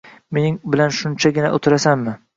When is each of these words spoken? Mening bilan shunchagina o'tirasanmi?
Mening 0.37 0.55
bilan 0.75 0.95
shunchagina 1.01 1.55
o'tirasanmi? 1.59 2.21